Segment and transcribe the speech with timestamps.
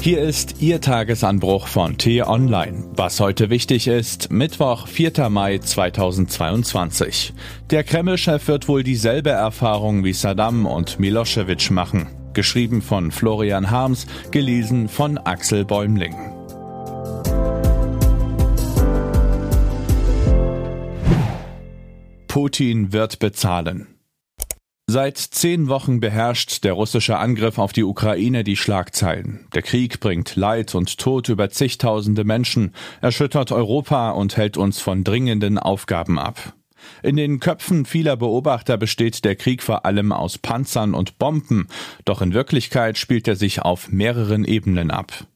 [0.00, 2.84] Hier ist Ihr Tagesanbruch von T-Online.
[2.94, 5.28] Was heute wichtig ist, Mittwoch, 4.
[5.30, 7.32] Mai 2022.
[7.70, 12.06] Der Kreml-Chef wird wohl dieselbe Erfahrung wie Saddam und Milosevic machen.
[12.34, 16.14] Geschrieben von Florian Harms, gelesen von Axel Bäumling.
[22.28, 23.95] Putin wird bezahlen.
[24.88, 29.48] Seit zehn Wochen beherrscht der russische Angriff auf die Ukraine die Schlagzeilen.
[29.52, 35.02] Der Krieg bringt Leid und Tod über zigtausende Menschen, erschüttert Europa und hält uns von
[35.02, 36.54] dringenden Aufgaben ab.
[37.02, 41.66] In den Köpfen vieler Beobachter besteht der Krieg vor allem aus Panzern und Bomben,
[42.04, 45.26] doch in Wirklichkeit spielt er sich auf mehreren Ebenen ab.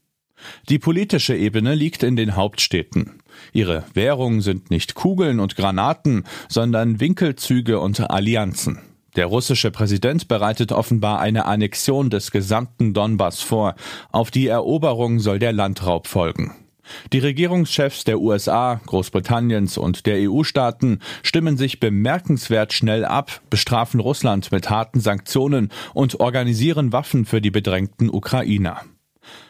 [0.68, 3.20] Die politische Ebene liegt in den Hauptstädten.
[3.52, 8.78] Ihre Währung sind nicht Kugeln und Granaten, sondern Winkelzüge und Allianzen.
[9.16, 13.74] Der russische Präsident bereitet offenbar eine Annexion des gesamten Donbass vor.
[14.12, 16.54] Auf die Eroberung soll der Landraub folgen.
[17.12, 24.52] Die Regierungschefs der USA, Großbritanniens und der EU-Staaten stimmen sich bemerkenswert schnell ab, bestrafen Russland
[24.52, 28.82] mit harten Sanktionen und organisieren Waffen für die bedrängten Ukrainer.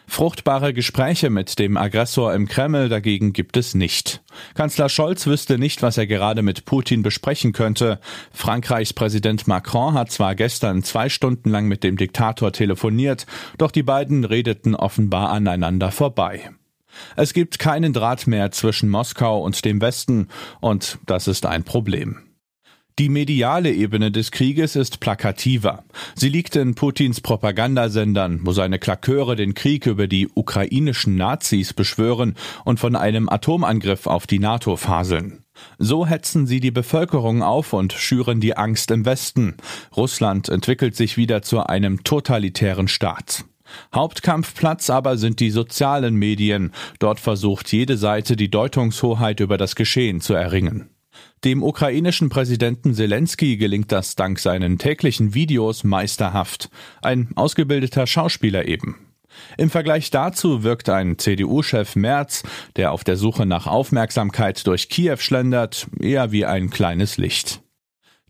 [0.07, 4.21] Fruchtbare Gespräche mit dem Aggressor im Kreml dagegen gibt es nicht.
[4.55, 7.99] Kanzler Scholz wüsste nicht, was er gerade mit Putin besprechen könnte.
[8.33, 13.25] Frankreichs Präsident Macron hat zwar gestern zwei Stunden lang mit dem Diktator telefoniert,
[13.57, 16.51] doch die beiden redeten offenbar aneinander vorbei.
[17.15, 20.27] Es gibt keinen Draht mehr zwischen Moskau und dem Westen,
[20.59, 22.30] und das ist ein Problem.
[22.99, 25.85] Die mediale Ebene des Krieges ist plakativer.
[26.13, 32.35] Sie liegt in Putins Propagandasendern, wo seine Klaköre den Krieg über die ukrainischen Nazis beschwören
[32.65, 35.43] und von einem Atomangriff auf die NATO faseln.
[35.79, 39.55] So hetzen sie die Bevölkerung auf und schüren die Angst im Westen.
[39.95, 43.45] Russland entwickelt sich wieder zu einem totalitären Staat.
[43.95, 46.71] Hauptkampfplatz aber sind die sozialen Medien.
[46.99, 50.90] Dort versucht jede Seite die Deutungshoheit über das Geschehen zu erringen.
[51.43, 56.69] Dem ukrainischen Präsidenten Zelensky gelingt das dank seinen täglichen Videos meisterhaft.
[57.01, 58.95] Ein ausgebildeter Schauspieler eben.
[59.57, 62.43] Im Vergleich dazu wirkt ein CDU-Chef Merz,
[62.75, 67.60] der auf der Suche nach Aufmerksamkeit durch Kiew schlendert, eher wie ein kleines Licht.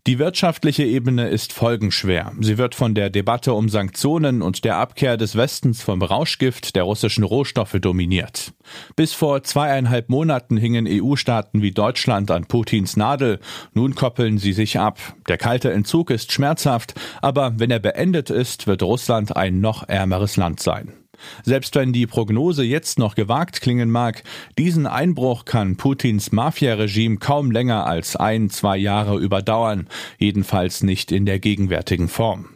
[0.08, 2.32] Die wirtschaftliche Ebene ist folgenschwer.
[2.40, 6.82] Sie wird von der Debatte um Sanktionen und der Abkehr des Westens vom Rauschgift der
[6.82, 8.52] russischen Rohstoffe dominiert.
[8.96, 13.38] Bis vor zweieinhalb Monaten hingen EU-Staaten wie Deutschland an Putins Nadel.
[13.74, 14.98] Nun koppeln sie sich ab.
[15.28, 20.36] Der kalte Entzug ist schmerzhaft, aber wenn er beendet ist, wird Russland ein noch ärmeres
[20.36, 21.01] Land sein.
[21.42, 24.22] Selbst wenn die Prognose jetzt noch gewagt klingen mag,
[24.58, 29.88] diesen Einbruch kann Putins Mafia-Regime kaum länger als ein, zwei Jahre überdauern,
[30.18, 32.46] jedenfalls nicht in der gegenwärtigen Form.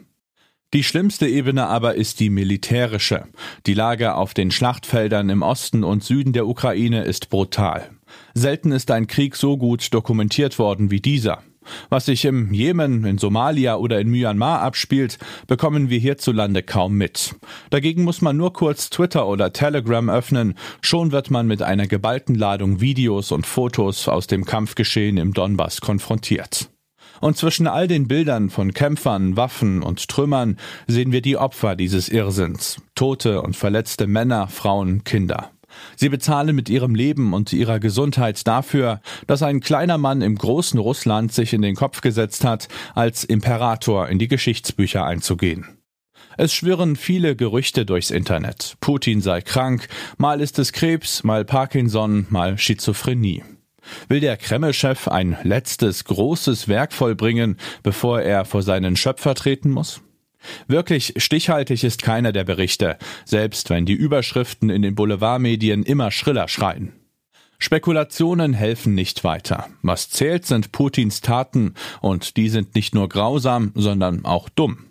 [0.73, 3.23] Die schlimmste Ebene aber ist die militärische.
[3.65, 7.89] Die Lage auf den Schlachtfeldern im Osten und Süden der Ukraine ist brutal.
[8.33, 11.41] Selten ist ein Krieg so gut dokumentiert worden wie dieser.
[11.89, 15.17] Was sich im Jemen, in Somalia oder in Myanmar abspielt,
[15.47, 17.35] bekommen wir hierzulande kaum mit.
[17.69, 22.35] Dagegen muss man nur kurz Twitter oder Telegram öffnen, schon wird man mit einer geballten
[22.35, 26.69] Ladung Videos und Fotos aus dem Kampfgeschehen im Donbass konfrontiert.
[27.19, 30.57] Und zwischen all den Bildern von Kämpfern, Waffen und Trümmern
[30.87, 32.77] sehen wir die Opfer dieses Irrsinns.
[32.95, 35.51] Tote und verletzte Männer, Frauen, Kinder.
[35.95, 40.79] Sie bezahlen mit ihrem Leben und ihrer Gesundheit dafür, dass ein kleiner Mann im großen
[40.79, 45.77] Russland sich in den Kopf gesetzt hat, als Imperator in die Geschichtsbücher einzugehen.
[46.37, 48.77] Es schwirren viele Gerüchte durchs Internet.
[48.79, 53.43] Putin sei krank, mal ist es Krebs, mal Parkinson, mal Schizophrenie.
[54.07, 60.01] Will der Kreml-Chef ein letztes großes Werk vollbringen, bevor er vor seinen Schöpfer treten muss?
[60.67, 66.47] Wirklich stichhaltig ist keiner der Berichte, selbst wenn die Überschriften in den Boulevardmedien immer schriller
[66.47, 66.93] schreien.
[67.59, 69.67] Spekulationen helfen nicht weiter.
[69.81, 74.85] Was zählt, sind Putins Taten, und die sind nicht nur grausam, sondern auch dumm.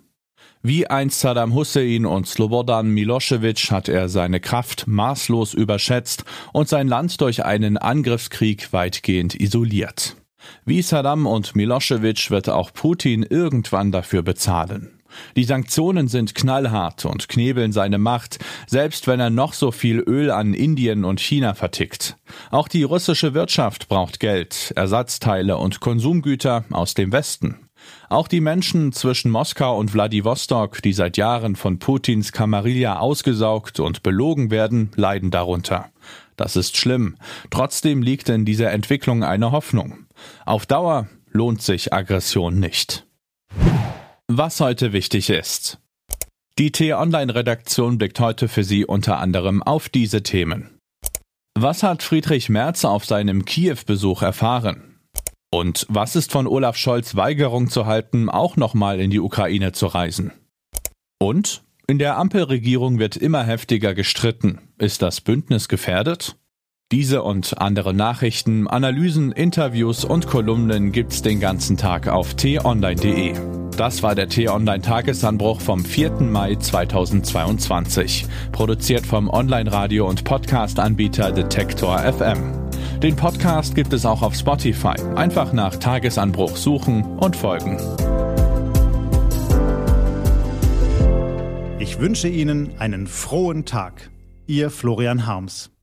[0.63, 6.89] Wie einst Saddam Hussein und Slobodan Milosevic hat er seine Kraft maßlos überschätzt und sein
[6.89, 10.17] Land durch einen Angriffskrieg weitgehend isoliert.
[10.65, 14.96] Wie Saddam und Milosevic wird auch Putin irgendwann dafür bezahlen.
[15.37, 20.31] Die Sanktionen sind knallhart und knebeln seine Macht, selbst wenn er noch so viel Öl
[20.31, 22.17] an Indien und China vertickt.
[22.51, 27.61] Auch die russische Wirtschaft braucht Geld, Ersatzteile und Konsumgüter aus dem Westen.
[28.09, 34.03] Auch die Menschen zwischen Moskau und Wladiwostok, die seit Jahren von Putins Kamarilla ausgesaugt und
[34.03, 35.91] belogen werden, leiden darunter.
[36.37, 37.17] Das ist schlimm.
[37.51, 40.07] Trotzdem liegt in dieser Entwicklung eine Hoffnung.
[40.45, 43.06] Auf Dauer lohnt sich Aggression nicht.
[44.39, 45.79] Was heute wichtig ist.
[46.59, 50.79] Die T-Online-Redaktion blickt heute für Sie unter anderem auf diese Themen.
[51.55, 55.01] Was hat Friedrich Merz auf seinem Kiew-Besuch erfahren?
[55.51, 59.87] Und was ist von Olaf Scholz Weigerung zu halten, auch nochmal in die Ukraine zu
[59.87, 60.33] reisen?
[61.19, 64.69] Und in der Ampelregierung wird immer heftiger gestritten.
[64.77, 66.37] Ist das Bündnis gefährdet?
[66.93, 73.35] Diese und andere Nachrichten, Analysen, Interviews und Kolumnen gibt's den ganzen Tag auf t-online.de.
[73.77, 76.13] Das war der T-Online Tagesanbruch vom 4.
[76.21, 82.71] Mai 2022, produziert vom Online-Radio- und Podcast-Anbieter Detektor FM.
[83.03, 84.95] Den Podcast gibt es auch auf Spotify.
[85.17, 87.79] Einfach nach Tagesanbruch suchen und folgen.
[91.81, 94.09] Ich wünsche Ihnen einen frohen Tag.
[94.47, 95.76] Ihr Florian Harms.